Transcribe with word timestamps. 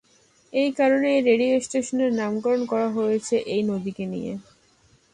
এই 0.53 0.69
কারণে 0.71 1.07
এই 1.15 1.21
রেডিও 1.29 1.55
স্টেশনের 1.59 2.11
নামকরণ 2.13 2.61
করা 2.71 2.87
হয়েছে 2.97 3.35
এই 3.53 3.61
নদীকে 3.69 4.05
নিয়ে। 4.05 4.33